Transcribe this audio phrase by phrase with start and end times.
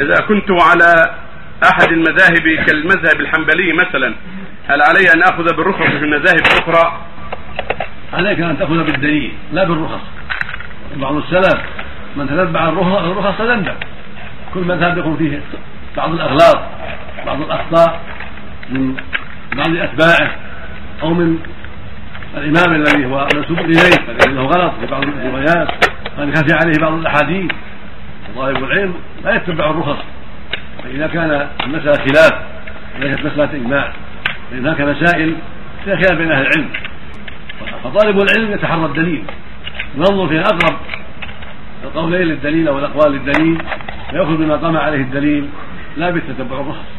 [0.00, 1.10] إذا كنت على
[1.64, 4.14] أحد المذاهب كالمذهب الحنبلي مثلا
[4.68, 7.00] هل علي أن آخذ بالرخص في المذاهب الأخرى؟
[8.12, 10.00] عليك أن تأخذ بالدليل لا بالرخص.
[10.96, 11.60] بعض السلف
[12.16, 13.74] من تتبع الرخص تذنب
[14.54, 15.40] كل مذهب يكون فيه
[15.96, 16.60] بعض الاغلاط
[17.26, 18.00] بعض الأخطاء
[18.70, 18.96] من
[19.56, 20.30] بعض أتباعه
[21.02, 21.38] أو من
[22.36, 25.68] الإمام الذي هو منسوب إليه الذي له غلط في بعض الروايات
[26.18, 27.50] قد خفي عليه بعض الأحاديث.
[28.36, 28.94] طالب العلم
[29.24, 29.98] لا يتبع الرخص
[30.82, 32.32] فإذا كان المسألة خلاف
[32.96, 33.92] وليست مسألة إجماع.
[34.50, 35.34] فإن هناك مسائل
[35.84, 36.68] فيها خلاف بين أهل العلم.
[37.84, 39.24] فطالب العلم يتحرى الدليل.
[39.96, 40.76] ينظر في أقرب
[41.84, 43.62] القولين للدليل أو الأقوال للدليل
[44.12, 45.48] وياخذ بما قام عليه الدليل.
[45.96, 46.90] لا بالتتبع الرخص